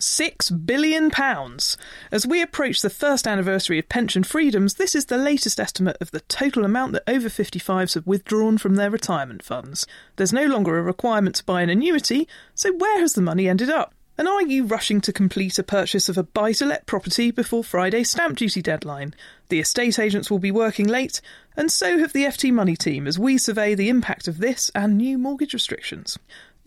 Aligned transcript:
Six 0.00 0.48
billion 0.50 1.10
pounds. 1.10 1.76
As 2.12 2.24
we 2.24 2.40
approach 2.40 2.82
the 2.82 2.90
first 2.90 3.26
anniversary 3.26 3.80
of 3.80 3.88
pension 3.88 4.22
freedoms, 4.22 4.74
this 4.74 4.94
is 4.94 5.06
the 5.06 5.18
latest 5.18 5.58
estimate 5.58 5.96
of 6.00 6.12
the 6.12 6.20
total 6.20 6.64
amount 6.64 6.92
that 6.92 7.02
over 7.08 7.28
55s 7.28 7.94
have 7.94 8.06
withdrawn 8.06 8.58
from 8.58 8.76
their 8.76 8.90
retirement 8.90 9.42
funds. 9.42 9.88
There's 10.14 10.32
no 10.32 10.46
longer 10.46 10.78
a 10.78 10.82
requirement 10.82 11.34
to 11.36 11.44
buy 11.44 11.62
an 11.62 11.68
annuity, 11.68 12.28
so 12.54 12.72
where 12.72 13.00
has 13.00 13.14
the 13.14 13.22
money 13.22 13.48
ended 13.48 13.70
up? 13.70 13.92
And 14.18 14.26
are 14.26 14.42
you 14.42 14.64
rushing 14.64 15.00
to 15.02 15.12
complete 15.12 15.60
a 15.60 15.62
purchase 15.62 16.08
of 16.08 16.18
a 16.18 16.24
buy 16.24 16.52
to 16.54 16.66
let 16.66 16.86
property 16.86 17.30
before 17.30 17.62
Friday's 17.62 18.10
stamp 18.10 18.36
duty 18.36 18.60
deadline? 18.60 19.14
The 19.48 19.60
estate 19.60 19.98
agents 19.98 20.28
will 20.28 20.40
be 20.40 20.50
working 20.50 20.86
late, 20.86 21.20
and 21.56 21.70
so 21.70 21.98
have 21.98 22.12
the 22.12 22.24
FT 22.24 22.52
Money 22.52 22.76
team 22.76 23.06
as 23.06 23.16
we 23.16 23.38
survey 23.38 23.76
the 23.76 23.88
impact 23.88 24.26
of 24.26 24.38
this 24.38 24.72
and 24.74 24.98
new 24.98 25.18
mortgage 25.18 25.54
restrictions. 25.54 26.18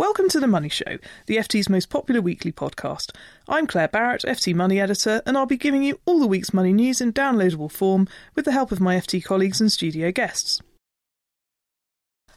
Welcome 0.02 0.30
to 0.30 0.39
The 0.39 0.47
Money 0.47 0.69
Show, 0.69 0.97
the 1.27 1.38
FT's 1.38 1.69
most 1.69 1.91
popular 1.91 2.21
weekly 2.21 2.52
podcast. 2.52 3.11
I'm 3.47 3.67
Claire 3.67 3.88
Barrett, 3.88 4.23
FT 4.23 4.55
Money 4.55 4.80
Editor, 4.80 5.21
and 5.27 5.38
I'll 5.38 5.45
be 5.45 5.57
giving 5.57 5.83
you 5.83 5.99
all 6.07 6.19
the 6.19 6.25
week's 6.25 6.55
money 6.55 6.73
news 6.73 7.02
in 7.02 7.13
downloadable 7.13 7.71
form 7.71 8.07
with 8.33 8.45
the 8.45 8.52
help 8.52 8.72
of 8.72 8.81
my 8.81 8.95
FT 8.95 9.23
colleagues 9.23 9.61
and 9.61 9.72
studio 9.72 10.11
guests. 10.11 10.59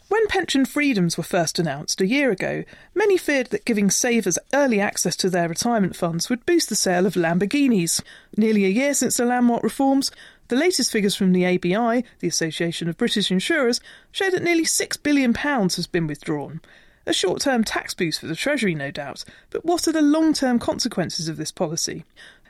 When 0.08 0.26
pension 0.26 0.66
freedoms 0.66 1.16
were 1.16 1.24
first 1.24 1.58
announced 1.58 2.02
a 2.02 2.06
year 2.06 2.30
ago, 2.30 2.64
many 2.94 3.16
feared 3.16 3.46
that 3.46 3.64
giving 3.64 3.90
savers 3.90 4.38
early 4.52 4.78
access 4.78 5.16
to 5.16 5.30
their 5.30 5.48
retirement 5.48 5.96
funds 5.96 6.28
would 6.28 6.44
boost 6.44 6.68
the 6.68 6.76
sale 6.76 7.06
of 7.06 7.14
Lamborghinis. 7.14 8.02
Nearly 8.36 8.66
a 8.66 8.68
year 8.68 8.92
since 8.92 9.16
the 9.16 9.24
Landmark 9.24 9.62
reforms, 9.62 10.10
the 10.48 10.56
latest 10.56 10.92
figures 10.92 11.16
from 11.16 11.32
the 11.32 11.46
ABI, 11.46 12.04
the 12.18 12.28
Association 12.28 12.90
of 12.90 12.98
British 12.98 13.30
Insurers, 13.30 13.80
show 14.12 14.28
that 14.28 14.42
nearly 14.42 14.64
£6 14.64 15.02
billion 15.02 15.32
has 15.34 15.86
been 15.86 16.06
withdrawn. 16.06 16.60
A 17.06 17.12
short 17.12 17.42
term 17.42 17.64
tax 17.64 17.92
boost 17.92 18.20
for 18.20 18.26
the 18.26 18.34
Treasury, 18.34 18.74
no 18.74 18.90
doubt, 18.90 19.24
but 19.50 19.62
what 19.62 19.86
are 19.86 19.92
the 19.92 20.00
long 20.00 20.32
term 20.32 20.58
consequences 20.58 21.28
of 21.28 21.36
this 21.36 21.52
policy? 21.52 22.04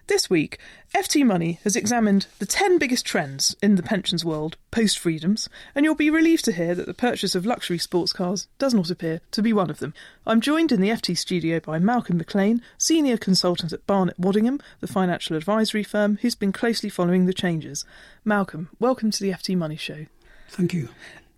This 0.07 0.31
week, 0.31 0.59
FT 0.95 1.27
Money 1.27 1.59
has 1.65 1.75
examined 1.75 2.27
the 2.39 2.47
10 2.47 2.79
biggest 2.79 3.05
trends 3.05 3.57
in 3.61 3.75
the 3.75 3.83
pensions 3.83 4.25
world 4.25 4.57
post 4.71 4.99
freedoms, 4.99 5.49
and 5.75 5.85
you'll 5.85 5.97
be 5.97 6.11
relieved 6.11 6.45
to 6.45 6.53
hear 6.53 6.75
that 6.75 6.87
the 6.87 6.95
purchase 6.95 7.35
of 7.35 7.47
luxury 7.47 7.79
sports 7.79 8.13
cars 8.13 8.47
does 8.59 8.75
not 8.75 8.91
appear 8.91 9.23
to 9.33 9.43
be 9.43 9.53
one 9.53 9.71
of 9.71 9.79
them. 9.79 9.93
I'm 10.25 10.41
joined 10.43 10.71
in 10.71 10.81
the 10.81 10.91
FT 10.91 11.17
studio 11.17 11.59
by 11.59 11.81
Malcolm 11.81 12.19
McLean, 12.19 12.63
senior 12.79 13.17
consultant 13.17 13.73
at 13.73 13.87
Barnett 13.89 14.21
Waddingham, 14.21 14.61
the 14.81 14.87
financial 14.87 15.37
advisory 15.37 15.83
firm 15.83 16.19
who's 16.21 16.37
been 16.37 16.53
closely 16.53 16.91
following 16.91 17.27
the 17.27 17.33
changes. 17.33 17.85
Malcolm, 18.25 18.69
welcome 18.79 19.11
to 19.11 19.21
the 19.21 19.31
FT 19.31 19.57
Money 19.57 19.77
Show. 19.77 20.07
Thank 20.49 20.75
you. 20.75 20.91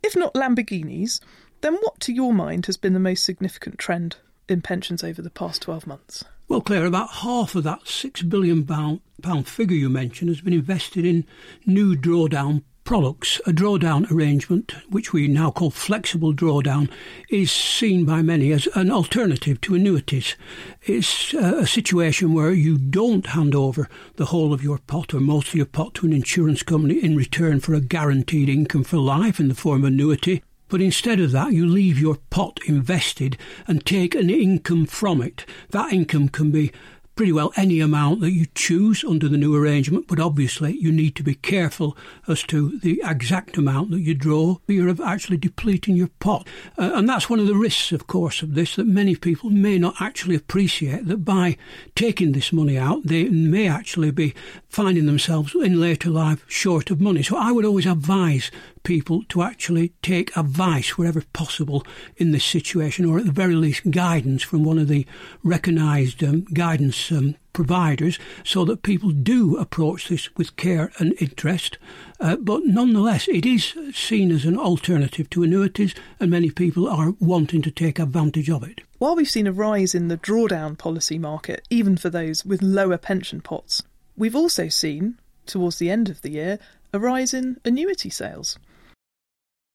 If 0.03 0.17
not 0.17 0.35
Lamborghinis, 0.35 1.21
then 1.67 1.81
what, 1.83 1.99
to 1.99 2.13
your 2.13 2.33
mind, 2.33 2.67
has 2.67 2.77
been 2.77 2.93
the 2.93 3.01
most 3.01 3.25
significant 3.25 3.77
trend 3.77 4.17
in 4.49 4.63
pensions 4.63 5.03
over 5.03 5.21
the 5.21 5.31
past 5.31 5.63
12 5.63 5.85
months? 5.85 6.25
Well, 6.47 6.61
Claire, 6.61 6.87
about 6.87 7.11
half 7.11 7.57
of 7.57 7.65
that 7.65 7.87
£6 7.87 8.29
billion 8.29 8.65
pound 8.65 9.49
figure 9.49 9.77
you 9.77 9.89
mentioned 9.89 10.29
has 10.29 10.41
been 10.41 10.53
invested 10.53 11.05
in 11.05 11.27
new 11.67 11.97
drawdown 11.97 12.63
products. 12.85 13.41
A 13.47 13.51
drawdown 13.51 14.09
arrangement, 14.13 14.75
which 14.91 15.13
we 15.13 15.27
now 15.27 15.51
call 15.51 15.73
flexible 15.73 16.33
drawdown, 16.33 16.89
is 17.31 17.51
seen 17.51 18.05
by 18.05 18.23
many 18.23 18.53
as 18.53 18.69
an 18.77 18.93
alternative 18.93 19.61
to 19.63 19.75
annuities. 19.75 20.37
It's 20.83 21.35
uh, 21.35 21.57
a 21.59 21.67
situation 21.67 22.33
where 22.33 22.53
you 22.53 22.79
don't 22.79 23.27
hand 23.27 23.57
over 23.57 23.89
the 24.15 24.27
whole 24.27 24.55
of 24.55 24.63
your 24.63 24.79
pot 24.79 25.13
or 25.13 25.19
most 25.19 25.49
of 25.49 25.57
your 25.57 25.67
pot 25.67 25.95
to 25.95 26.07
an 26.07 26.13
insurance 26.13 26.63
company 26.63 27.03
in 27.03 27.17
return 27.17 27.59
for 27.59 27.75
a 27.75 27.81
guaranteed 27.81 28.49
income 28.49 28.85
for 28.85 28.99
life 28.99 29.41
in 29.41 29.49
the 29.49 29.57
form 29.57 29.83
of 29.83 29.89
annuity. 29.89 30.45
But 30.69 30.81
instead 30.81 31.21
of 31.21 31.33
that, 31.33 31.53
you 31.53 31.67
leave 31.67 31.99
your 31.99 32.17
pot 32.31 32.61
invested 32.67 33.37
and 33.67 33.85
take 33.85 34.15
an 34.15 34.31
income 34.31 34.87
from 34.87 35.23
it. 35.23 35.47
That 35.71 35.93
income 35.93 36.29
can 36.29 36.51
be 36.51 36.73
pretty 37.17 37.33
well 37.33 37.51
any 37.57 37.81
amount 37.81 38.21
that 38.21 38.33
you 38.33 38.45
choose 38.55 39.03
under 39.03 39.27
the 39.27 39.39
new 39.39 39.57
arrangement, 39.57 40.07
but 40.07 40.21
obviously 40.21 40.77
you 40.77 40.93
need 40.93 41.17
to 41.17 41.23
be 41.23 41.35
careful 41.35 41.97
as 42.29 42.43
to 42.43 42.79
the 42.81 43.01
exact 43.03 43.57
amount 43.57 43.91
that 43.91 44.01
you 44.01 44.15
draw. 44.15 44.59
You're 44.67 44.95
actually 45.03 45.39
depleting 45.39 45.97
your 45.97 46.11
pot. 46.21 46.47
Uh, 46.79 46.91
and 46.95 47.09
that's 47.09 47.31
one 47.31 47.41
of 47.41 47.47
the 47.47 47.57
risks, 47.57 47.91
of 47.91 48.07
course, 48.07 48.43
of 48.43 48.55
this 48.55 48.77
that 48.77 48.87
many 48.87 49.17
people 49.17 49.49
may 49.49 49.79
not 49.79 49.95
actually 49.99 50.35
appreciate 50.35 51.07
that 51.07 51.25
by 51.25 51.57
taking 51.95 52.33
this 52.33 52.53
money 52.53 52.77
out, 52.77 53.07
they 53.07 53.31
may 53.31 53.67
actually 53.67 54.11
be 54.11 54.35
finding 54.69 55.07
themselves 55.07 55.55
in 55.55 55.81
later 55.81 56.11
life 56.11 56.45
short 56.49 56.91
of 56.91 57.01
money. 57.01 57.23
So 57.23 57.39
I 57.39 57.51
would 57.51 57.65
always 57.65 57.87
advise 57.87 58.51
people 58.87 59.25
to 59.29 59.43
actually 59.43 59.93
take 60.01 60.35
advice 60.37 60.97
wherever 60.97 61.21
possible 61.33 61.85
in 62.17 62.31
this 62.31 62.45
situation, 62.45 63.05
or 63.05 63.19
at 63.19 63.27
the 63.27 63.33
very 63.33 63.57
least 63.57 63.91
guidance 63.91 64.45
from 64.45 64.63
one 64.63 64.79
of 64.79 64.87
the 64.87 65.05
recognised 65.43 66.23
um, 66.23 66.43
guidance 66.55 67.11
um, 67.11 67.35
providers, 67.53 68.17
so 68.45 68.65
that 68.65 68.85
people 68.85 69.11
do 69.11 69.57
approach 69.57 70.07
this 70.07 70.35
with 70.37 70.55
care 70.55 70.93
and 70.99 71.13
interest. 71.21 71.79
Uh, 72.21 72.37
but 72.37 72.65
nonetheless, 72.65 73.27
it 73.27 73.45
is 73.45 73.75
seen 73.93 74.31
as 74.31 74.45
an 74.45 74.57
alternative 74.57 75.29
to 75.29 75.43
annuities, 75.43 75.93
and 76.21 76.31
many 76.31 76.51
people 76.51 76.87
are 76.87 77.15
wanting 77.19 77.63
to 77.63 77.73
take 77.73 77.99
advantage 77.99 78.49
of 78.49 78.63
it. 78.63 78.83
While 78.99 79.17
we've 79.17 79.29
seen 79.29 79.49
a 79.49 79.53
rise 79.53 79.97
in 79.97 80.07
the 80.07 80.17
drawdown 80.19 80.79
policy 80.79 81.19
market, 81.19 81.67
even 81.71 81.97
for 81.97 82.09
those 82.09 82.45
with 82.45 82.63
lower 82.63 82.99
pension 82.99 83.41
pots, 83.41 83.83
we've 84.17 84.37
also 84.37 84.69
seen, 84.69 85.19
towards 85.45 85.79
the 85.79 85.91
end 85.91 86.09
of 86.09 86.23
the 86.23 86.31
year, 86.31 86.61
a 86.93 87.01
rise 87.01 87.35
in 87.35 87.59
annuity 87.65 88.11
sales. 88.11 88.59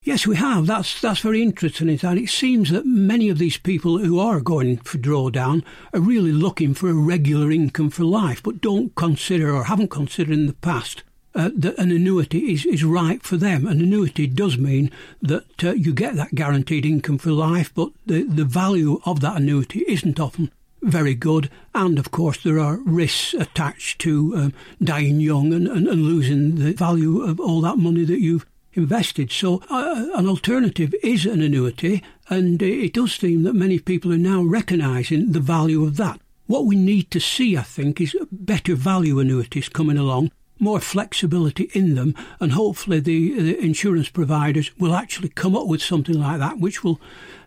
Yes, 0.04 0.26
we 0.26 0.34
have. 0.34 0.66
That's 0.66 1.00
that's 1.00 1.20
very 1.20 1.42
interesting. 1.42 1.88
And 1.88 2.18
it 2.18 2.28
seems 2.28 2.70
that 2.70 2.84
many 2.84 3.28
of 3.28 3.38
these 3.38 3.56
people 3.56 3.98
who 3.98 4.18
are 4.18 4.40
going 4.40 4.78
for 4.78 4.98
drawdown 4.98 5.64
are 5.94 6.00
really 6.00 6.32
looking 6.32 6.74
for 6.74 6.88
a 6.88 6.94
regular 6.94 7.52
income 7.52 7.90
for 7.90 8.02
life, 8.02 8.42
but 8.42 8.60
don't 8.60 8.92
consider 8.96 9.54
or 9.54 9.64
haven't 9.64 9.90
considered 9.90 10.34
in 10.34 10.46
the 10.46 10.54
past 10.54 11.04
uh, 11.36 11.50
that 11.54 11.78
an 11.78 11.92
annuity 11.92 12.52
is, 12.52 12.66
is 12.66 12.82
right 12.82 13.22
for 13.22 13.36
them. 13.36 13.66
An 13.66 13.80
annuity 13.80 14.26
does 14.26 14.58
mean 14.58 14.90
that 15.20 15.62
uh, 15.62 15.72
you 15.72 15.92
get 15.92 16.16
that 16.16 16.34
guaranteed 16.34 16.84
income 16.84 17.18
for 17.18 17.30
life, 17.30 17.72
but 17.72 17.90
the, 18.04 18.24
the 18.24 18.44
value 18.44 19.00
of 19.06 19.20
that 19.20 19.36
annuity 19.36 19.84
isn't 19.86 20.18
often 20.18 20.50
very 20.82 21.14
good. 21.14 21.48
And 21.74 21.98
of 21.98 22.10
course, 22.10 22.42
there 22.42 22.58
are 22.58 22.78
risks 22.84 23.34
attached 23.34 24.00
to 24.00 24.36
um, 24.36 24.54
dying 24.82 25.20
young 25.20 25.52
and, 25.52 25.68
and, 25.68 25.86
and, 25.86 26.02
losing 26.02 26.56
the 26.56 26.72
value 26.72 27.22
of 27.22 27.38
all 27.38 27.60
that 27.60 27.78
money 27.78 28.04
that 28.04 28.20
you've 28.20 28.46
invested. 28.74 29.30
So 29.30 29.62
uh, 29.70 30.08
an 30.14 30.28
alternative 30.28 30.94
is 31.02 31.26
an 31.26 31.42
annuity, 31.42 32.02
and 32.28 32.60
it 32.62 32.94
does 32.94 33.14
seem 33.14 33.42
that 33.42 33.54
many 33.54 33.78
people 33.78 34.12
are 34.12 34.18
now 34.18 34.42
recognising 34.42 35.32
the 35.32 35.40
value 35.40 35.84
of 35.84 35.96
that. 35.96 36.20
What 36.46 36.66
we 36.66 36.76
need 36.76 37.10
to 37.12 37.20
see, 37.20 37.56
I 37.56 37.62
think, 37.62 38.00
is 38.00 38.16
better 38.30 38.74
value 38.74 39.18
annuities 39.18 39.68
coming 39.68 39.96
along, 39.96 40.30
more 40.58 40.80
flexibility 40.80 41.70
in 41.72 41.94
them, 41.94 42.14
and 42.40 42.52
hopefully 42.52 43.00
the, 43.00 43.40
the 43.40 43.58
insurance 43.58 44.08
providers 44.08 44.70
will 44.78 44.94
actually 44.94 45.28
come 45.30 45.56
up 45.56 45.66
with 45.66 45.82
something 45.82 46.18
like 46.18 46.38
that, 46.38 46.58
which 46.58 46.84
will 46.84 47.00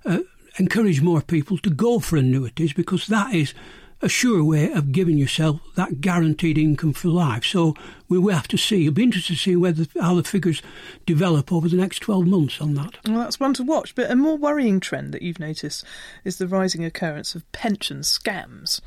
uh, 0.06 0.20
encourage 0.58 1.02
more 1.02 1.22
people 1.22 1.58
to 1.60 1.70
go 1.70 2.00
for 2.00 2.18
annuities 2.18 2.74
because 2.74 3.08
that 3.08 3.34
is 3.34 3.54
a 4.02 4.10
sure 4.10 4.44
way 4.44 4.72
of 4.72 4.92
giving 4.92 5.18
yourself 5.18 5.62
that 5.76 6.02
guaranteed 6.02 6.58
income 6.58 6.94
for 6.94 7.08
life. 7.08 7.46
So 7.46 7.76
we 8.08 8.18
will 8.18 8.34
have 8.34 8.48
to 8.50 8.58
see. 8.58 8.82
It'll 8.82 8.94
be 8.94 9.04
interesting 9.04 9.36
to 9.36 9.42
see 9.42 9.56
whether 9.56 9.86
how 10.00 10.16
the 10.16 10.24
figures 10.24 10.62
develop 11.06 11.52
over 11.52 11.70
the 11.70 11.78
next 11.78 12.00
12 12.00 12.28
months 12.28 12.62
on 12.62 12.76
that. 12.76 12.98
Well, 13.08 13.20
that's 13.20 13.40
one 13.40 13.54
to 13.56 13.64
watch. 13.64 13.96
But 13.96 14.12
a 14.12 14.16
more 14.16 14.38
worrying 14.38 14.80
trend 14.80 15.14
that 15.14 15.22
you've 15.22 15.40
noticed 15.40 15.86
is 16.24 16.38
the 16.38 16.48
rising 16.48 16.84
occurrence 16.84 17.36
of 17.36 17.50
pension 17.52 18.02
scams. 18.02 18.82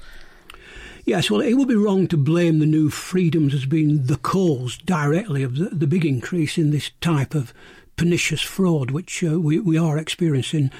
Yes, 1.04 1.30
well, 1.30 1.40
it 1.40 1.54
would 1.54 1.68
be 1.68 1.74
wrong 1.74 2.06
to 2.08 2.18
blame 2.18 2.58
the 2.58 2.66
new 2.66 2.90
freedoms 2.90 3.54
as 3.54 3.64
being 3.64 4.04
the 4.04 4.18
cause 4.18 4.76
directly 4.76 5.42
of 5.42 5.56
the, 5.56 5.70
the 5.70 5.86
big 5.86 6.04
increase 6.04 6.58
in 6.58 6.70
this 6.70 6.90
type 7.00 7.34
of 7.34 7.54
pernicious 7.98 8.40
fraud, 8.40 8.92
which 8.92 9.22
uh, 9.24 9.38
we, 9.38 9.58
we 9.58 9.76
are 9.76 9.98
experiencing 9.98 10.70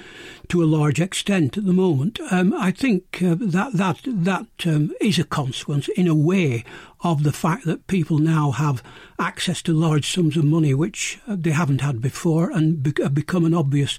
to 0.48 0.62
a 0.62 0.72
large 0.78 1.00
extent 1.00 1.58
at 1.58 1.66
the 1.66 1.72
moment. 1.72 2.18
Um, 2.30 2.54
I 2.54 2.70
think 2.70 3.22
uh, 3.22 3.34
that 3.38 3.72
that 3.74 4.00
that 4.06 4.46
um, 4.64 4.92
is 5.00 5.18
a 5.18 5.24
consequence, 5.24 5.88
in 5.88 6.06
a 6.06 6.14
way, 6.14 6.64
of 7.00 7.24
the 7.24 7.32
fact 7.32 7.66
that 7.66 7.88
people 7.88 8.18
now 8.18 8.52
have 8.52 8.82
access 9.18 9.60
to 9.62 9.72
large 9.72 10.10
sums 10.10 10.36
of 10.36 10.44
money 10.44 10.72
which 10.72 11.18
uh, 11.26 11.36
they 11.38 11.50
haven't 11.50 11.80
had 11.80 12.00
before, 12.00 12.50
and 12.50 12.82
be- 12.82 13.02
have 13.02 13.14
become 13.14 13.44
an 13.44 13.54
obvious 13.54 13.98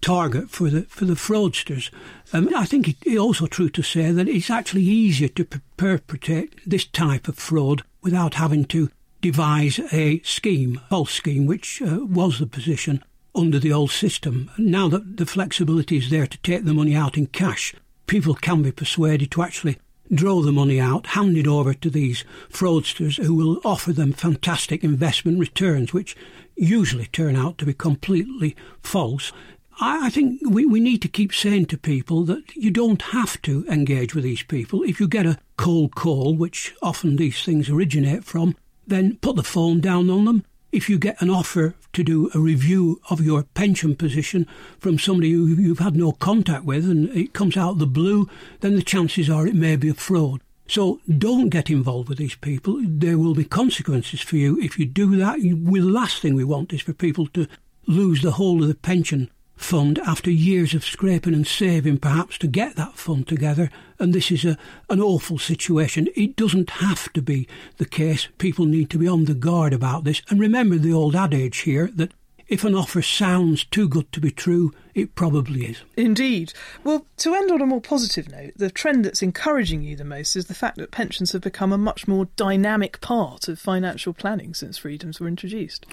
target 0.00 0.50
for 0.50 0.68
the 0.68 0.82
for 0.82 1.06
the 1.06 1.14
fraudsters. 1.14 1.90
Um, 2.32 2.54
I 2.54 2.66
think 2.66 2.88
it's 2.88 3.18
also 3.18 3.46
true 3.46 3.70
to 3.70 3.82
say 3.82 4.12
that 4.12 4.28
it's 4.28 4.50
actually 4.50 4.82
easier 4.82 5.28
to 5.28 5.46
perpetrate 5.76 6.60
this 6.66 6.84
type 6.84 7.28
of 7.28 7.38
fraud 7.38 7.82
without 8.02 8.34
having 8.34 8.66
to 8.66 8.90
devise 9.20 9.80
a 9.92 10.20
scheme, 10.20 10.80
false 10.88 11.12
scheme, 11.12 11.46
which 11.46 11.82
uh, 11.82 12.04
was 12.04 12.38
the 12.38 12.46
position 12.46 13.02
under 13.34 13.58
the 13.58 13.72
old 13.72 13.90
system. 13.90 14.50
Now 14.58 14.88
that 14.88 15.16
the 15.16 15.26
flexibility 15.26 15.96
is 15.96 16.10
there 16.10 16.26
to 16.26 16.38
take 16.38 16.64
the 16.64 16.74
money 16.74 16.94
out 16.94 17.16
in 17.16 17.26
cash, 17.26 17.74
people 18.06 18.34
can 18.34 18.62
be 18.62 18.72
persuaded 18.72 19.30
to 19.32 19.42
actually 19.42 19.78
draw 20.12 20.40
the 20.40 20.52
money 20.52 20.80
out, 20.80 21.08
hand 21.08 21.36
it 21.36 21.46
over 21.46 21.74
to 21.74 21.90
these 21.90 22.24
fraudsters 22.48 23.22
who 23.22 23.34
will 23.34 23.60
offer 23.64 23.92
them 23.92 24.12
fantastic 24.12 24.82
investment 24.82 25.38
returns, 25.38 25.92
which 25.92 26.16
usually 26.56 27.06
turn 27.06 27.36
out 27.36 27.58
to 27.58 27.66
be 27.66 27.74
completely 27.74 28.56
false. 28.82 29.32
I, 29.80 30.10
think 30.10 30.40
we, 30.44 30.66
we 30.66 30.80
need 30.80 31.02
to 31.02 31.08
keep 31.08 31.32
saying 31.32 31.66
to 31.66 31.78
people 31.78 32.24
that 32.24 32.56
you 32.56 32.70
don't 32.70 33.02
have 33.02 33.40
to 33.42 33.64
engage 33.68 34.14
with 34.14 34.24
these 34.24 34.42
people. 34.42 34.82
If 34.82 34.98
you 34.98 35.06
get 35.06 35.26
a 35.26 35.38
cold 35.56 35.94
call, 35.94 36.34
which 36.34 36.74
often 36.82 37.16
these 37.16 37.44
things 37.44 37.68
originate 37.68 38.24
from, 38.24 38.56
then 38.88 39.16
put 39.16 39.36
the 39.36 39.42
phone 39.42 39.80
down 39.80 40.10
on 40.10 40.24
them. 40.24 40.44
If 40.70 40.90
you 40.90 40.98
get 40.98 41.20
an 41.22 41.30
offer 41.30 41.74
to 41.94 42.04
do 42.04 42.30
a 42.34 42.38
review 42.38 43.00
of 43.08 43.24
your 43.24 43.42
pension 43.42 43.96
position 43.96 44.46
from 44.78 44.98
somebody 44.98 45.32
who 45.32 45.46
you've 45.46 45.78
had 45.78 45.96
no 45.96 46.12
contact 46.12 46.64
with 46.64 46.84
and 46.88 47.08
it 47.16 47.32
comes 47.32 47.56
out 47.56 47.72
of 47.72 47.78
the 47.78 47.86
blue, 47.86 48.28
then 48.60 48.76
the 48.76 48.82
chances 48.82 49.30
are 49.30 49.46
it 49.46 49.54
may 49.54 49.76
be 49.76 49.88
a 49.88 49.94
fraud. 49.94 50.42
So 50.66 51.00
don't 51.06 51.48
get 51.48 51.70
involved 51.70 52.10
with 52.10 52.18
these 52.18 52.34
people. 52.34 52.78
There 52.82 53.16
will 53.16 53.34
be 53.34 53.44
consequences 53.44 54.20
for 54.20 54.36
you 54.36 54.60
if 54.60 54.78
you 54.78 54.84
do 54.84 55.16
that. 55.16 55.40
The 55.40 55.54
last 55.80 56.20
thing 56.20 56.34
we 56.34 56.44
want 56.44 56.74
is 56.74 56.82
for 56.82 56.92
people 56.92 57.26
to 57.28 57.46
lose 57.86 58.20
the 58.20 58.32
whole 58.32 58.60
of 58.62 58.68
the 58.68 58.74
pension 58.74 59.30
fund 59.58 59.98
after 59.98 60.30
years 60.30 60.72
of 60.72 60.84
scraping 60.84 61.34
and 61.34 61.46
saving 61.46 61.98
perhaps 61.98 62.38
to 62.38 62.46
get 62.46 62.76
that 62.76 62.96
fund 62.96 63.26
together. 63.26 63.70
And 63.98 64.14
this 64.14 64.30
is 64.30 64.44
a 64.44 64.56
an 64.88 65.00
awful 65.00 65.38
situation. 65.38 66.08
It 66.16 66.36
doesn't 66.36 66.70
have 66.70 67.12
to 67.12 67.20
be 67.20 67.48
the 67.76 67.84
case. 67.84 68.28
People 68.38 68.64
need 68.64 68.88
to 68.90 68.98
be 68.98 69.08
on 69.08 69.24
the 69.24 69.34
guard 69.34 69.72
about 69.72 70.04
this. 70.04 70.22
And 70.30 70.40
remember 70.40 70.76
the 70.76 70.92
old 70.92 71.16
adage 71.16 71.58
here 71.58 71.90
that 71.94 72.12
if 72.48 72.64
an 72.64 72.74
offer 72.74 73.02
sounds 73.02 73.64
too 73.64 73.88
good 73.88 74.10
to 74.12 74.20
be 74.20 74.30
true, 74.30 74.72
it 74.94 75.14
probably 75.14 75.66
is. 75.66 75.82
Indeed. 75.96 76.54
Well, 76.82 77.06
to 77.18 77.34
end 77.34 77.50
on 77.50 77.60
a 77.60 77.66
more 77.66 77.80
positive 77.80 78.30
note, 78.30 78.52
the 78.56 78.70
trend 78.70 79.04
that's 79.04 79.22
encouraging 79.22 79.82
you 79.82 79.96
the 79.96 80.04
most 80.04 80.34
is 80.34 80.46
the 80.46 80.54
fact 80.54 80.78
that 80.78 80.90
pensions 80.90 81.32
have 81.32 81.42
become 81.42 81.72
a 81.72 81.78
much 81.78 82.08
more 82.08 82.26
dynamic 82.36 83.00
part 83.00 83.48
of 83.48 83.58
financial 83.58 84.14
planning 84.14 84.54
since 84.54 84.78
freedoms 84.78 85.20
were 85.20 85.28
introduced. 85.28 85.86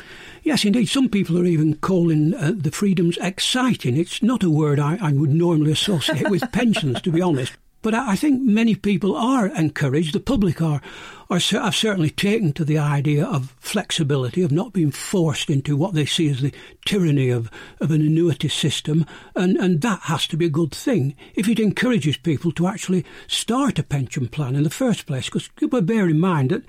Yes, 0.44 0.64
indeed. 0.64 0.88
Some 0.88 1.10
people 1.10 1.38
are 1.38 1.46
even 1.46 1.76
calling 1.76 2.34
uh, 2.34 2.54
the 2.56 2.72
freedoms 2.72 3.18
exciting. 3.20 3.98
It's 3.98 4.24
not 4.24 4.44
a 4.44 4.50
word 4.50 4.80
I, 4.80 4.98
I 5.02 5.12
would 5.12 5.32
normally 5.32 5.72
associate 5.72 6.30
with 6.30 6.50
pensions, 6.54 7.02
to 7.02 7.12
be 7.12 7.22
honest. 7.22 7.54
But 7.86 7.94
I 7.94 8.16
think 8.16 8.42
many 8.42 8.74
people 8.74 9.16
are 9.16 9.46
encouraged, 9.46 10.16
the 10.16 10.20
public 10.20 10.60
are, 10.60 10.82
are 11.30 11.38
have 11.38 11.76
certainly 11.76 12.10
taken 12.10 12.52
to 12.54 12.66
the 12.66 12.80
idea 12.80 13.24
of 13.24 13.54
flexibility, 13.60 14.42
of 14.42 14.52
not 14.52 14.74
being 14.74 14.90
forced 14.90 15.52
into 15.52 15.78
what 15.78 15.94
they 15.94 16.08
see 16.08 16.28
as 16.32 16.42
the 16.42 16.52
tyranny 16.84 17.30
of, 17.30 17.52
of 17.80 17.92
an 17.92 18.02
annuity 18.02 18.48
system, 18.48 19.06
and, 19.36 19.56
and 19.58 19.82
that 19.82 20.00
has 20.00 20.26
to 20.30 20.36
be 20.36 20.48
a 20.48 20.50
good 20.50 20.72
thing 20.72 21.16
if 21.36 21.48
it 21.48 21.60
encourages 21.60 22.18
people 22.18 22.52
to 22.54 22.66
actually 22.66 23.06
start 23.28 23.78
a 23.78 23.84
pension 23.84 24.30
plan 24.30 24.56
in 24.56 24.64
the 24.64 24.72
first 24.72 25.06
place. 25.06 25.30
Because 25.30 25.48
bear 25.84 26.10
in 26.10 26.20
mind 26.20 26.50
that 26.50 26.64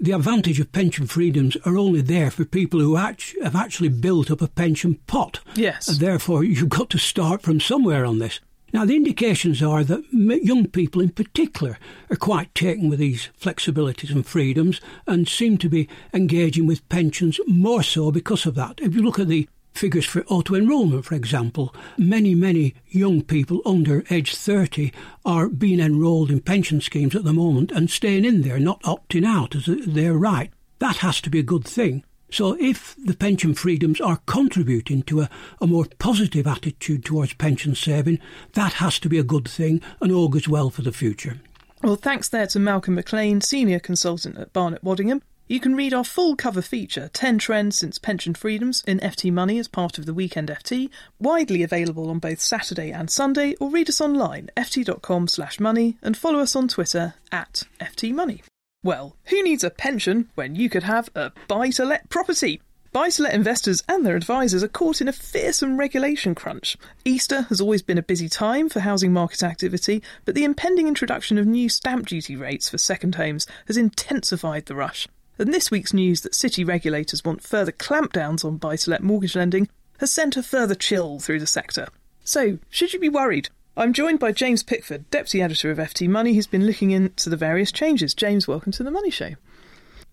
the 0.00 0.12
advantage 0.12 0.60
of 0.60 0.72
pension 0.72 1.06
freedoms 1.06 1.58
are 1.66 1.76
only 1.76 2.00
there 2.00 2.30
for 2.30 2.46
people 2.46 2.80
who 2.80 2.96
act, 2.96 3.34
have 3.42 3.54
actually 3.54 3.90
built 3.90 4.30
up 4.30 4.40
a 4.40 4.48
pension 4.48 4.94
pot. 5.06 5.40
Yes. 5.56 5.88
And 5.88 5.98
therefore, 5.98 6.42
you've 6.42 6.70
got 6.70 6.88
to 6.88 6.98
start 6.98 7.42
from 7.42 7.60
somewhere 7.60 8.06
on 8.06 8.18
this. 8.18 8.40
Now, 8.74 8.84
the 8.84 8.96
indications 8.96 9.62
are 9.62 9.84
that 9.84 10.02
young 10.10 10.66
people 10.66 11.00
in 11.00 11.10
particular 11.10 11.78
are 12.10 12.16
quite 12.16 12.52
taken 12.56 12.88
with 12.88 12.98
these 12.98 13.28
flexibilities 13.40 14.10
and 14.10 14.26
freedoms 14.26 14.80
and 15.06 15.28
seem 15.28 15.58
to 15.58 15.68
be 15.68 15.88
engaging 16.12 16.66
with 16.66 16.88
pensions 16.88 17.38
more 17.46 17.84
so 17.84 18.10
because 18.10 18.46
of 18.46 18.56
that. 18.56 18.80
If 18.80 18.96
you 18.96 19.02
look 19.02 19.20
at 19.20 19.28
the 19.28 19.48
figures 19.74 20.06
for 20.06 20.24
auto 20.24 20.56
enrolment, 20.56 21.04
for 21.04 21.14
example, 21.14 21.72
many, 21.96 22.34
many 22.34 22.74
young 22.88 23.22
people 23.22 23.62
under 23.64 24.02
age 24.10 24.34
30 24.34 24.90
are 25.24 25.48
being 25.48 25.78
enrolled 25.78 26.32
in 26.32 26.40
pension 26.40 26.80
schemes 26.80 27.14
at 27.14 27.22
the 27.22 27.32
moment 27.32 27.70
and 27.70 27.88
staying 27.88 28.24
in 28.24 28.42
there, 28.42 28.58
not 28.58 28.82
opting 28.82 29.24
out 29.24 29.54
as 29.54 29.66
their 29.66 30.14
right. 30.14 30.50
That 30.80 30.96
has 30.96 31.20
to 31.20 31.30
be 31.30 31.38
a 31.38 31.44
good 31.44 31.64
thing. 31.64 32.02
So 32.34 32.56
if 32.58 32.96
the 32.98 33.14
pension 33.14 33.54
freedoms 33.54 34.00
are 34.00 34.18
contributing 34.26 35.04
to 35.04 35.20
a, 35.20 35.30
a 35.60 35.68
more 35.68 35.86
positive 36.00 36.48
attitude 36.48 37.04
towards 37.04 37.34
pension 37.34 37.76
saving, 37.76 38.18
that 38.54 38.72
has 38.74 38.98
to 39.00 39.08
be 39.08 39.20
a 39.20 39.22
good 39.22 39.48
thing 39.48 39.80
and 40.00 40.10
augurs 40.10 40.48
well 40.48 40.68
for 40.68 40.82
the 40.82 40.90
future. 40.90 41.38
Well, 41.84 41.94
thanks 41.94 42.28
there 42.28 42.48
to 42.48 42.58
Malcolm 42.58 42.96
McLean, 42.96 43.40
Senior 43.40 43.78
Consultant 43.78 44.36
at 44.36 44.52
Barnett 44.52 44.82
Waddingham. 44.82 45.20
You 45.46 45.60
can 45.60 45.76
read 45.76 45.94
our 45.94 46.02
full 46.02 46.34
cover 46.34 46.60
feature, 46.60 47.08
10 47.12 47.38
Trends 47.38 47.78
Since 47.78 48.00
Pension 48.00 48.34
Freedoms, 48.34 48.82
in 48.84 48.98
FT 48.98 49.32
Money 49.32 49.60
as 49.60 49.68
part 49.68 49.96
of 49.96 50.04
the 50.04 50.14
Weekend 50.14 50.48
FT, 50.48 50.90
widely 51.20 51.62
available 51.62 52.10
on 52.10 52.18
both 52.18 52.40
Saturday 52.40 52.90
and 52.90 53.08
Sunday, 53.08 53.54
or 53.60 53.70
read 53.70 53.88
us 53.88 54.00
online, 54.00 54.50
ft.com 54.56 55.28
slash 55.28 55.60
money, 55.60 55.98
and 56.02 56.16
follow 56.16 56.40
us 56.40 56.56
on 56.56 56.66
Twitter 56.66 57.14
at 57.30 57.62
FT 57.78 58.12
Money. 58.12 58.42
Well, 58.84 59.16
who 59.24 59.42
needs 59.42 59.64
a 59.64 59.70
pension 59.70 60.28
when 60.34 60.56
you 60.56 60.68
could 60.68 60.82
have 60.82 61.08
a 61.14 61.32
buy 61.48 61.70
to 61.70 61.86
let 61.86 62.10
property? 62.10 62.60
Buy 62.92 63.08
to 63.08 63.22
let 63.22 63.32
investors 63.32 63.82
and 63.88 64.04
their 64.04 64.14
advisors 64.14 64.62
are 64.62 64.68
caught 64.68 65.00
in 65.00 65.08
a 65.08 65.12
fearsome 65.12 65.78
regulation 65.78 66.34
crunch. 66.34 66.76
Easter 67.02 67.42
has 67.48 67.62
always 67.62 67.80
been 67.80 67.96
a 67.96 68.02
busy 68.02 68.28
time 68.28 68.68
for 68.68 68.80
housing 68.80 69.10
market 69.10 69.42
activity, 69.42 70.02
but 70.26 70.34
the 70.34 70.44
impending 70.44 70.86
introduction 70.86 71.38
of 71.38 71.46
new 71.46 71.70
stamp 71.70 72.08
duty 72.08 72.36
rates 72.36 72.68
for 72.68 72.76
second 72.76 73.14
homes 73.14 73.46
has 73.68 73.78
intensified 73.78 74.66
the 74.66 74.74
rush. 74.74 75.08
And 75.38 75.52
this 75.52 75.70
week's 75.70 75.94
news 75.94 76.20
that 76.20 76.34
city 76.34 76.62
regulators 76.62 77.24
want 77.24 77.42
further 77.42 77.72
clampdowns 77.72 78.44
on 78.44 78.58
buy 78.58 78.76
to 78.76 78.90
let 78.90 79.02
mortgage 79.02 79.34
lending 79.34 79.66
has 79.98 80.12
sent 80.12 80.36
a 80.36 80.42
further 80.42 80.74
chill 80.74 81.20
through 81.20 81.40
the 81.40 81.46
sector. 81.46 81.88
So, 82.22 82.58
should 82.68 82.92
you 82.92 83.00
be 83.00 83.08
worried? 83.08 83.48
I'm 83.76 83.92
joined 83.92 84.20
by 84.20 84.30
James 84.30 84.62
Pickford, 84.62 85.10
Deputy 85.10 85.42
Editor 85.42 85.72
of 85.72 85.78
FT 85.78 86.08
Money, 86.08 86.34
who's 86.34 86.46
been 86.46 86.64
looking 86.64 86.92
into 86.92 87.28
the 87.28 87.36
various 87.36 87.72
changes. 87.72 88.14
James, 88.14 88.46
welcome 88.46 88.70
to 88.70 88.84
the 88.84 88.90
Money 88.92 89.10
Show. 89.10 89.32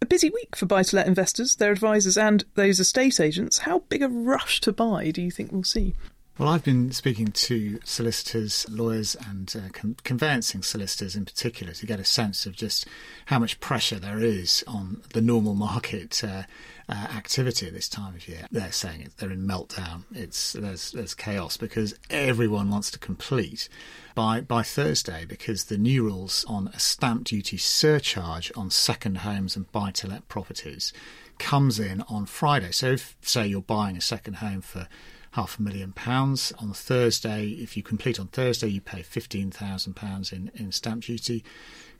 A 0.01 0.05
busy 0.07 0.31
week 0.31 0.55
for 0.55 0.65
buy 0.65 0.81
to 0.81 0.95
let 0.95 1.05
investors, 1.05 1.57
their 1.57 1.71
advisors, 1.71 2.17
and 2.17 2.43
those 2.55 2.79
estate 2.79 3.19
agents. 3.19 3.59
How 3.59 3.83
big 3.87 4.01
a 4.01 4.09
rush 4.09 4.61
to 4.61 4.73
buy 4.73 5.11
do 5.11 5.21
you 5.21 5.29
think 5.29 5.51
we'll 5.51 5.63
see? 5.63 5.93
Well, 6.39 6.49
I've 6.49 6.63
been 6.63 6.91
speaking 6.91 7.27
to 7.27 7.79
solicitors, 7.83 8.65
lawyers, 8.67 9.15
and 9.29 9.53
uh, 9.55 9.69
con- 9.71 9.97
conveyancing 10.03 10.63
solicitors 10.63 11.15
in 11.15 11.25
particular 11.25 11.73
to 11.73 11.85
get 11.85 11.99
a 11.99 12.03
sense 12.03 12.47
of 12.47 12.55
just 12.55 12.87
how 13.27 13.37
much 13.37 13.59
pressure 13.59 13.99
there 13.99 14.19
is 14.19 14.63
on 14.65 15.03
the 15.13 15.21
normal 15.21 15.53
market 15.53 16.23
uh, 16.23 16.43
uh, 16.91 16.95
activity 16.95 17.67
at 17.67 17.73
this 17.73 17.87
time 17.87 18.15
of 18.15 18.27
year. 18.27 18.45
They're 18.51 18.71
saying 18.71 19.01
it, 19.01 19.17
they're 19.17 19.31
in 19.31 19.47
meltdown. 19.47 20.03
It's 20.11 20.53
there's 20.53 20.91
there's 20.91 21.13
chaos 21.13 21.55
because 21.55 21.97
everyone 22.09 22.69
wants 22.69 22.91
to 22.91 22.99
complete 22.99 23.69
by 24.13 24.41
by 24.41 24.61
Thursday 24.63 25.25
because 25.25 25.65
the 25.65 25.77
new 25.77 26.03
rules 26.03 26.43
on 26.47 26.67
a 26.73 26.79
stamp 26.79 27.23
duty 27.23 27.57
surcharge 27.57 28.51
on 28.55 28.69
second 28.69 29.19
homes 29.19 29.55
and 29.55 29.71
buy 29.71 29.91
to 29.91 30.07
let 30.07 30.27
properties 30.27 30.91
comes 31.39 31.79
in 31.79 32.01
on 32.03 32.25
Friday. 32.25 32.71
So 32.71 32.91
if 32.91 33.15
say 33.21 33.47
you're 33.47 33.61
buying 33.61 33.95
a 33.95 34.01
second 34.01 34.35
home 34.35 34.61
for 34.61 34.87
half 35.31 35.59
a 35.59 35.61
million 35.61 35.93
pounds. 35.93 36.51
On 36.59 36.73
Thursday, 36.73 37.47
if 37.47 37.77
you 37.77 37.83
complete 37.83 38.19
on 38.19 38.27
Thursday, 38.27 38.67
you 38.67 38.81
pay 38.81 39.01
£15,000 39.01 40.33
in, 40.33 40.51
in 40.55 40.71
stamp 40.71 41.03
duty. 41.03 41.43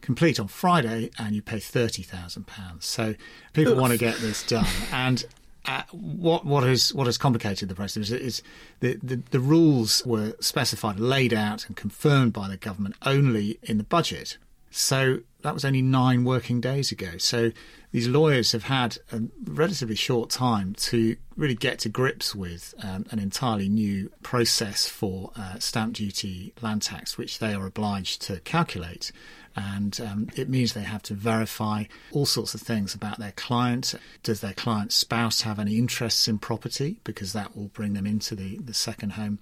Complete 0.02 0.40
on 0.40 0.48
Friday, 0.48 1.12
and 1.18 1.36
you 1.36 1.42
pay 1.42 1.58
£30,000. 1.58 2.84
So 2.84 3.16
people 3.54 3.74
Oof. 3.74 3.80
want 3.80 3.92
to 3.94 4.00
get 4.00 4.18
this 4.18 4.44
done. 4.44 4.66
And 4.92 5.26
uh, 5.66 5.84
what 5.92 6.44
what 6.44 6.64
has 6.64 6.92
what 6.94 7.06
has 7.06 7.20
complicated 7.20 7.70
the 7.70 7.76
process 7.76 8.10
is, 8.10 8.12
is 8.12 8.44
the, 8.80 8.98
the, 9.04 9.22
the 9.30 9.40
rules 9.40 10.04
were 10.06 10.34
specified, 10.40 11.00
laid 11.00 11.34
out, 11.34 11.68
and 11.68 11.76
confirmed 11.76 12.34
by 12.34 12.48
the 12.48 12.58
government 12.58 12.96
only 13.06 13.60
in 13.62 13.78
the 13.78 13.84
budget. 13.84 14.38
So 14.72 15.20
that 15.42 15.54
was 15.54 15.66
only 15.66 15.82
nine 15.82 16.24
working 16.24 16.62
days 16.62 16.92
ago. 16.92 17.18
So 17.18 17.52
these 17.92 18.08
lawyers 18.08 18.54
have 18.54 18.64
had 18.64 18.98
a 19.12 19.22
relatively 19.44 19.96
short 19.96 20.30
time 20.30 20.74
to 20.76 21.18
really 21.36 21.56
get 21.56 21.80
to 21.80 21.90
grips 21.90 22.34
with 22.34 22.74
um, 22.82 23.06
an 23.12 23.20
entirely 23.20 23.68
new 23.68 24.10
process 24.24 24.88
for 24.88 25.32
uh, 25.36 25.60
stamp 25.60 25.96
duty 25.96 26.54
land 26.62 26.84
tax, 26.84 27.18
which 27.18 27.40
they 27.40 27.54
are 27.54 27.66
obliged 27.66 28.22
to 28.24 28.40
calculate. 28.42 29.12
And 29.54 30.00
um, 30.00 30.30
it 30.38 30.48
means 30.48 30.72
they 30.72 30.82
have 30.82 31.04
to 31.04 31.14
verify 31.14 31.84
all 32.14 32.26
sorts 32.26 32.54
of 32.54 32.62
things 32.62 32.96
about 32.96 33.20
their 33.20 33.34
client. 33.34 33.94
Does 34.24 34.40
their 34.40 34.54
client's 34.54 34.96
spouse 34.96 35.42
have 35.42 35.60
any 35.60 35.78
interests 35.78 36.30
in 36.30 36.38
property? 36.38 37.02
Because 37.04 37.34
that 37.34 37.58
will 37.58 37.68
bring 37.68 37.94
them 37.94 38.08
into 38.08 38.34
the, 38.36 38.60
the 38.60 38.74
second 38.74 39.14
home 39.14 39.40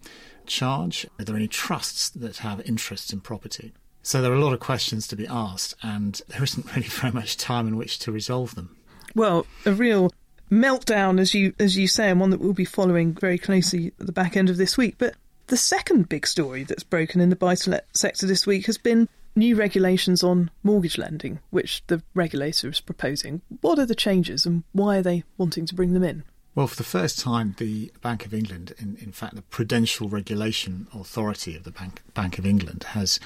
charge. 0.48 1.06
Are 1.20 1.26
there 1.26 1.36
any 1.36 1.48
trusts 1.48 2.10
that 2.10 2.38
have 2.38 2.62
interests 2.62 3.14
in 3.14 3.22
property? 3.22 3.74
So 4.02 4.22
there 4.22 4.32
are 4.32 4.36
a 4.36 4.44
lot 4.44 4.54
of 4.54 4.60
questions 4.60 5.08
to 5.08 5.16
be 5.16 5.28
asked, 5.28 5.76
and 5.84 6.22
there 6.28 6.44
isn't 6.44 6.66
really 6.76 6.88
very 6.88 7.14
much 7.14 7.38
time 7.38 7.68
in 7.68 7.78
which 7.78 8.00
to 8.00 8.12
resolve 8.12 8.56
them. 8.56 8.76
Well, 9.16 9.46
a 9.66 9.74
real 9.74 10.12
meltdown, 10.52 11.20
as 11.20 11.34
you 11.34 11.54
as 11.60 11.78
you 11.78 11.88
say, 11.88 12.10
and 12.10 12.20
one 12.20 12.30
that 12.30 12.40
we'll 12.40 12.54
be 12.54 12.66
following 12.66 13.14
very 13.14 13.38
closely 13.38 13.94
at 14.00 14.06
the 14.06 14.12
back 14.12 14.36
end 14.36 14.50
of 14.50 14.58
this 14.58 14.78
week. 14.78 14.96
But 14.98 15.16
the 15.48 15.58
second 15.58 16.10
big 16.10 16.28
story 16.28 16.64
that's 16.64 16.84
broken 16.84 17.22
in 17.22 17.30
the 17.30 17.36
buy-to-let 17.36 17.88
sector 17.96 18.28
this 18.28 18.46
week 18.46 18.68
has 18.68 18.78
been 18.78 19.10
new 19.36 19.56
regulations 19.56 20.24
on 20.24 20.52
mortgage 20.64 20.98
lending, 20.98 21.40
which 21.50 21.84
the 21.88 22.04
regulator 22.14 22.70
is 22.70 22.82
proposing. 22.82 23.42
What 23.62 23.80
are 23.80 23.86
the 23.86 23.96
changes, 23.96 24.46
and 24.46 24.64
why 24.74 24.98
are 24.98 25.02
they 25.02 25.24
wanting 25.38 25.66
to 25.68 25.76
bring 25.76 25.94
them 25.94 26.04
in? 26.04 26.24
Well, 26.60 26.68
for 26.68 26.76
the 26.76 26.84
first 26.84 27.20
time, 27.20 27.56
the 27.58 27.90
Bank 28.02 28.26
of 28.26 28.34
England, 28.34 28.74
in, 28.80 28.98
in 29.00 29.14
fact, 29.14 29.36
the 29.36 29.44
Prudential 29.44 30.10
Regulation 30.10 30.88
Authority 30.94 31.56
of 31.56 31.64
the 31.64 31.72
Bank, 31.72 32.02
Bank 32.14 32.38
of 32.38 32.46
England, 32.46 32.84
has 32.90 33.18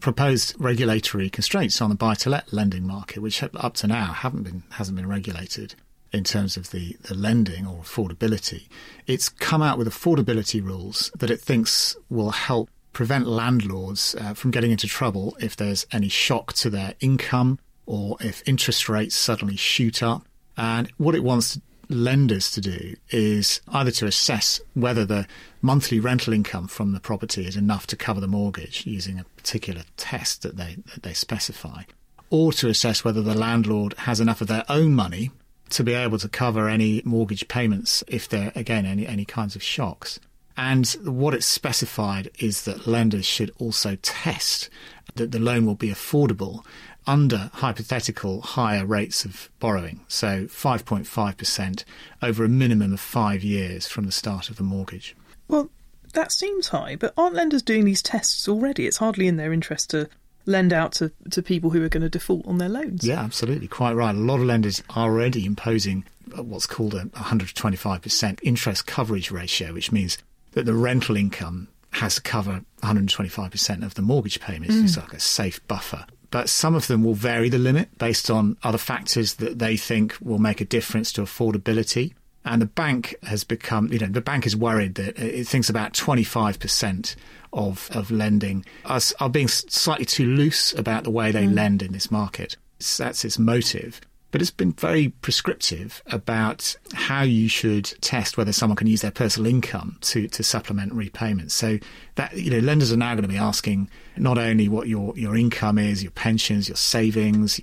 proposed 0.00 0.56
regulatory 0.58 1.30
constraints 1.30 1.80
on 1.80 1.90
the 1.90 1.94
buy-to-let 1.94 2.52
lending 2.52 2.84
market, 2.84 3.20
which 3.20 3.40
up 3.40 3.74
to 3.74 3.86
now 3.86 4.06
haven't 4.06 4.42
been 4.42 4.64
hasn't 4.70 4.96
been 4.96 5.08
regulated 5.08 5.76
in 6.12 6.24
terms 6.24 6.56
of 6.56 6.72
the, 6.72 6.96
the 7.02 7.14
lending 7.14 7.68
or 7.68 7.84
affordability. 7.84 8.66
It's 9.06 9.28
come 9.28 9.62
out 9.62 9.78
with 9.78 9.86
affordability 9.86 10.60
rules 10.60 11.12
that 11.16 11.30
it 11.30 11.40
thinks 11.40 11.94
will 12.10 12.32
help 12.32 12.68
prevent 12.92 13.28
landlords 13.28 14.16
uh, 14.16 14.34
from 14.34 14.50
getting 14.50 14.72
into 14.72 14.88
trouble 14.88 15.36
if 15.38 15.54
there's 15.54 15.86
any 15.92 16.08
shock 16.08 16.52
to 16.54 16.68
their 16.68 16.94
income 16.98 17.60
or 17.86 18.16
if 18.18 18.42
interest 18.44 18.88
rates 18.88 19.14
suddenly 19.14 19.54
shoot 19.54 20.02
up. 20.02 20.26
And 20.56 20.90
what 20.96 21.14
it 21.14 21.22
wants 21.22 21.60
lenders 21.92 22.50
to 22.52 22.60
do 22.60 22.94
is 23.10 23.60
either 23.68 23.90
to 23.92 24.06
assess 24.06 24.60
whether 24.74 25.04
the 25.04 25.26
monthly 25.60 26.00
rental 26.00 26.32
income 26.32 26.68
from 26.68 26.92
the 26.92 27.00
property 27.00 27.46
is 27.46 27.56
enough 27.56 27.86
to 27.88 27.96
cover 27.96 28.20
the 28.20 28.26
mortgage 28.26 28.86
using 28.86 29.18
a 29.18 29.24
particular 29.36 29.82
test 29.96 30.42
that 30.42 30.56
they 30.56 30.76
that 30.94 31.02
they 31.02 31.12
specify, 31.12 31.82
or 32.30 32.52
to 32.52 32.68
assess 32.68 33.04
whether 33.04 33.22
the 33.22 33.34
landlord 33.34 33.94
has 33.98 34.20
enough 34.20 34.40
of 34.40 34.48
their 34.48 34.64
own 34.68 34.94
money 34.94 35.30
to 35.70 35.84
be 35.84 35.94
able 35.94 36.18
to 36.18 36.28
cover 36.28 36.68
any 36.68 37.00
mortgage 37.04 37.48
payments 37.48 38.04
if 38.08 38.28
there 38.28 38.52
again 38.54 38.84
any 38.84 39.06
any 39.06 39.24
kinds 39.24 39.56
of 39.56 39.62
shocks. 39.62 40.18
And 40.56 40.86
what 41.04 41.32
it's 41.32 41.46
specified 41.46 42.30
is 42.38 42.64
that 42.64 42.86
lenders 42.86 43.24
should 43.24 43.50
also 43.58 43.96
test 44.02 44.68
that 45.14 45.32
the 45.32 45.38
loan 45.38 45.64
will 45.66 45.74
be 45.74 45.88
affordable 45.88 46.64
under 47.06 47.50
hypothetical 47.54 48.40
higher 48.42 48.86
rates 48.86 49.24
of 49.24 49.50
borrowing, 49.58 50.00
so 50.08 50.44
5.5% 50.44 51.84
over 52.22 52.44
a 52.44 52.48
minimum 52.48 52.92
of 52.92 53.00
five 53.00 53.42
years 53.42 53.86
from 53.86 54.06
the 54.06 54.12
start 54.12 54.50
of 54.50 54.56
the 54.56 54.62
mortgage. 54.62 55.16
Well, 55.48 55.70
that 56.14 56.32
seems 56.32 56.68
high, 56.68 56.96
but 56.96 57.14
aren't 57.16 57.34
lenders 57.34 57.62
doing 57.62 57.84
these 57.84 58.02
tests 58.02 58.48
already? 58.48 58.86
It's 58.86 58.98
hardly 58.98 59.26
in 59.26 59.36
their 59.36 59.52
interest 59.52 59.90
to 59.90 60.08
lend 60.46 60.72
out 60.72 60.92
to, 60.92 61.12
to 61.30 61.42
people 61.42 61.70
who 61.70 61.82
are 61.84 61.88
going 61.88 62.02
to 62.02 62.08
default 62.08 62.46
on 62.46 62.58
their 62.58 62.68
loans. 62.68 63.06
Yeah, 63.06 63.20
absolutely. 63.20 63.68
Quite 63.68 63.94
right. 63.94 64.14
A 64.14 64.18
lot 64.18 64.40
of 64.40 64.46
lenders 64.46 64.82
are 64.90 65.10
already 65.10 65.44
imposing 65.44 66.04
what's 66.34 66.66
called 66.66 66.94
a 66.94 67.04
125% 67.06 68.38
interest 68.42 68.86
coverage 68.86 69.30
ratio, 69.30 69.72
which 69.72 69.92
means 69.92 70.18
that 70.52 70.66
the 70.66 70.74
rental 70.74 71.16
income 71.16 71.68
has 71.92 72.16
to 72.16 72.22
cover 72.22 72.64
125% 72.82 73.84
of 73.84 73.94
the 73.94 74.02
mortgage 74.02 74.40
payments. 74.40 74.74
Mm. 74.74 74.84
It's 74.84 74.96
like 74.96 75.12
a 75.12 75.20
safe 75.20 75.66
buffer 75.68 76.06
but 76.32 76.48
some 76.48 76.74
of 76.74 76.86
them 76.88 77.04
will 77.04 77.14
vary 77.14 77.50
the 77.50 77.58
limit 77.58 77.96
based 77.98 78.30
on 78.30 78.56
other 78.64 78.78
factors 78.78 79.34
that 79.34 79.58
they 79.58 79.76
think 79.76 80.16
will 80.20 80.38
make 80.38 80.60
a 80.60 80.64
difference 80.64 81.12
to 81.12 81.20
affordability. 81.20 82.14
And 82.44 82.60
the 82.60 82.66
bank 82.66 83.14
has 83.22 83.44
become, 83.44 83.92
you 83.92 84.00
know, 84.00 84.06
the 84.06 84.22
bank 84.22 84.46
is 84.46 84.56
worried 84.56 84.96
that 84.96 85.16
it 85.18 85.46
thinks 85.46 85.68
about 85.68 85.92
25% 85.92 87.14
of, 87.52 87.88
of 87.92 88.10
lending 88.10 88.64
are, 88.86 89.00
are 89.20 89.28
being 89.28 89.46
slightly 89.46 90.06
too 90.06 90.26
loose 90.26 90.72
about 90.72 91.04
the 91.04 91.10
way 91.10 91.30
they 91.30 91.44
mm. 91.44 91.54
lend 91.54 91.82
in 91.82 91.92
this 91.92 92.10
market. 92.10 92.56
That's 92.98 93.24
its 93.26 93.38
motive 93.38 94.00
but 94.32 94.40
it's 94.40 94.50
been 94.50 94.72
very 94.72 95.10
prescriptive 95.20 96.02
about 96.06 96.74
how 96.94 97.22
you 97.22 97.48
should 97.48 97.84
test 98.00 98.36
whether 98.36 98.52
someone 98.52 98.76
can 98.76 98.86
use 98.86 99.02
their 99.02 99.10
personal 99.10 99.48
income 99.48 99.98
to, 100.00 100.26
to 100.28 100.42
supplement 100.42 100.92
repayments. 100.92 101.54
So 101.54 101.78
that 102.16 102.34
you 102.36 102.50
know, 102.50 102.58
lenders 102.58 102.90
are 102.90 102.96
now 102.96 103.14
going 103.14 103.22
to 103.22 103.28
be 103.28 103.36
asking 103.36 103.90
not 104.16 104.38
only 104.38 104.68
what 104.68 104.88
your, 104.88 105.16
your 105.16 105.36
income 105.36 105.78
is, 105.78 106.02
your 106.02 106.12
pensions, 106.12 106.66
your 106.66 106.76
savings, 106.76 107.60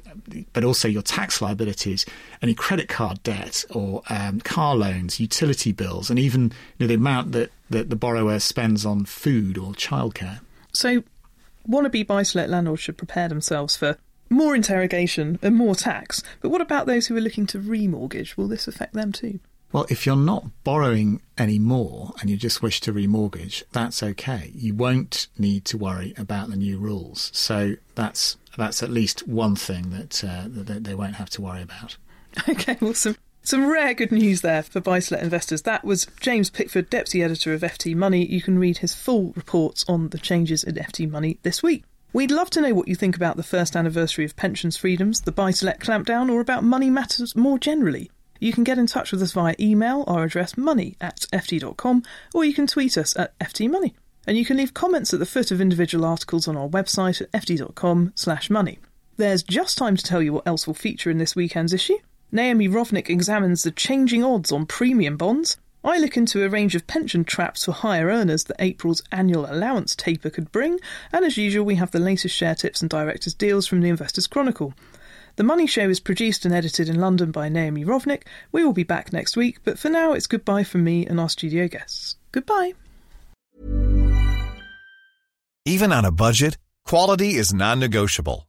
but 0.53 0.63
also 0.63 0.88
your 0.88 1.01
tax 1.01 1.41
liabilities, 1.41 2.05
any 2.41 2.53
credit 2.53 2.88
card 2.88 3.21
debt 3.23 3.65
or 3.71 4.03
um, 4.09 4.39
car 4.39 4.75
loans, 4.75 5.19
utility 5.19 5.71
bills, 5.71 6.09
and 6.11 6.19
even 6.19 6.43
you 6.77 6.85
know, 6.85 6.88
the 6.88 6.93
amount 6.93 7.31
that, 7.31 7.51
that 7.71 7.89
the 7.89 7.95
borrower 7.95 8.38
spends 8.38 8.85
on 8.85 9.05
food 9.05 9.57
or 9.57 9.73
childcare. 9.73 10.39
So 10.71 11.03
wannabe 11.67 12.05
buy-to-let 12.05 12.49
landlords 12.49 12.81
should 12.81 12.97
prepare 12.97 13.27
themselves 13.27 13.75
for 13.75 13.97
more 14.29 14.55
interrogation 14.55 15.39
and 15.41 15.55
more 15.55 15.75
tax. 15.75 16.24
But 16.41 16.50
what 16.50 16.62
about 16.62 16.86
those 16.86 17.07
who 17.07 17.17
are 17.17 17.21
looking 17.21 17.45
to 17.48 17.59
remortgage? 17.59 18.38
Will 18.38 18.48
this 18.48 18.67
affect 18.67 18.93
them 18.93 19.12
too? 19.12 19.39
Well, 19.71 19.86
if 19.89 20.05
you're 20.05 20.15
not 20.15 20.45
borrowing 20.63 21.21
any 21.38 21.59
more 21.59 22.13
and 22.19 22.29
you 22.29 22.38
just 22.38 22.63
wish 22.63 22.81
to 22.81 22.93
remortgage, 22.93 23.63
that's 23.71 24.01
okay. 24.01 24.51
You 24.55 24.74
won't 24.74 25.27
need 25.38 25.65
to 25.65 25.77
worry 25.77 26.13
about 26.17 26.50
the 26.50 26.55
new 26.55 26.79
rules. 26.79 27.29
So 27.33 27.75
that's 27.93 28.38
that's 28.57 28.81
at 28.81 28.89
least 28.89 29.27
one 29.27 29.55
thing 29.55 29.91
that, 29.91 30.24
uh, 30.24 30.43
that 30.48 30.83
they 30.83 30.95
won't 30.95 31.15
have 31.15 31.29
to 31.31 31.41
worry 31.41 31.62
about. 31.62 31.98
Okay, 32.48 32.77
well, 32.79 32.93
some, 32.93 33.15
some 33.41 33.67
rare 33.67 33.93
good 33.93 34.12
news 34.12 34.41
there 34.41 34.62
for 34.62 34.79
buy 34.79 35.00
to 35.00 35.13
let 35.15 35.24
investors. 35.24 35.63
That 35.63 35.83
was 35.83 36.07
James 36.19 36.50
Pickford, 36.50 36.89
Deputy 36.89 37.24
Editor 37.24 37.53
of 37.53 37.62
FT 37.62 37.95
Money. 37.95 38.25
You 38.25 38.41
can 38.41 38.59
read 38.59 38.79
his 38.79 38.93
full 38.93 39.33
reports 39.36 39.86
on 39.88 40.09
the 40.09 40.19
changes 40.19 40.63
in 40.63 40.75
FT 40.75 41.09
Money 41.09 41.39
this 41.41 41.63
week. 41.63 41.86
We'd 42.11 42.31
love 42.31 42.49
to 42.51 42.61
know 42.61 42.73
what 42.73 42.87
you 42.87 42.95
think 42.95 43.15
about 43.15 43.37
the 43.37 43.43
first 43.43 43.75
anniversary 43.75 44.25
of 44.25 44.35
pensions 44.35 44.75
freedoms, 44.75 45.21
the 45.21 45.31
buy 45.31 45.51
to 45.51 45.65
let 45.65 45.79
clampdown, 45.79 46.31
or 46.31 46.41
about 46.41 46.63
money 46.63 46.89
matters 46.89 47.35
more 47.35 47.59
generally. 47.59 48.09
You 48.39 48.51
can 48.51 48.63
get 48.63 48.79
in 48.79 48.87
touch 48.87 49.11
with 49.11 49.21
us 49.21 49.31
via 49.31 49.53
email, 49.59 50.05
our 50.07 50.23
address 50.23 50.57
money 50.57 50.95
at 50.99 51.27
ft.com, 51.31 52.01
or 52.33 52.43
you 52.43 52.53
can 52.55 52.65
tweet 52.65 52.97
us 52.97 53.15
at 53.15 53.37
ftmoney. 53.37 53.93
And 54.25 54.39
you 54.39 54.45
can 54.45 54.57
leave 54.57 54.73
comments 54.73 55.13
at 55.13 55.19
the 55.19 55.25
foot 55.27 55.51
of 55.51 55.61
individual 55.61 56.03
articles 56.03 56.47
on 56.47 56.57
our 56.57 56.67
website 56.67 57.21
at 57.21 57.31
ft.com 57.31 58.13
slash 58.15 58.49
money. 58.49 58.79
There's 59.17 59.43
just 59.43 59.77
time 59.77 59.95
to 59.95 60.03
tell 60.03 60.21
you 60.21 60.33
what 60.33 60.47
else 60.47 60.65
will 60.65 60.73
feature 60.73 61.11
in 61.11 61.19
this 61.19 61.35
weekend's 61.35 61.73
issue. 61.73 61.97
Naomi 62.31 62.67
Rovnick 62.67 63.09
examines 63.09 63.61
the 63.61 63.71
changing 63.71 64.23
odds 64.23 64.51
on 64.51 64.65
premium 64.65 65.15
bonds. 65.15 65.57
I 65.83 65.98
look 65.98 66.17
into 66.17 66.43
a 66.43 66.50
range 66.50 66.75
of 66.75 66.88
pension 66.88 67.24
traps 67.24 67.65
for 67.65 67.71
higher 67.71 68.07
earners 68.07 68.43
that 68.45 68.57
April's 68.59 69.01
annual 69.12 69.45
allowance 69.45 69.95
taper 69.95 70.29
could 70.29 70.51
bring, 70.51 70.79
and 71.13 71.24
as 71.24 71.38
usual, 71.38 71.65
we 71.65 71.75
have 71.75 71.91
the 71.91 72.00
latest 72.00 72.36
share 72.36 72.55
tips 72.55 72.81
and 72.81 72.89
directors' 72.89 73.33
deals 73.33 73.65
from 73.65 73.79
the 73.79 73.89
Investors 73.89 74.27
Chronicle. 74.27 74.74
The 75.38 75.43
Money 75.43 75.67
Show 75.67 75.89
is 75.89 76.01
produced 76.01 76.43
and 76.43 76.53
edited 76.53 76.89
in 76.89 77.00
London 77.00 77.31
by 77.31 77.48
Naomi 77.48 77.86
Rovnick. 77.86 78.24
We 78.51 78.65
will 78.65 78.74
be 78.74 78.83
back 78.83 79.13
next 79.13 79.38
week, 79.38 79.59
but 79.63 79.79
for 79.79 79.89
now, 79.89 80.12
it's 80.12 80.27
goodbye 80.27 80.65
from 80.65 80.83
me 80.83 81.05
and 81.05 81.17
our 81.17 81.29
studio 81.29 81.69
guests. 81.69 82.17
Goodbye. 82.33 82.74
Even 85.65 85.93
on 85.93 86.03
a 86.03 86.12
budget, 86.12 86.57
quality 86.86 87.36
is 87.36 87.53
non 87.53 87.79
negotiable. 87.79 88.48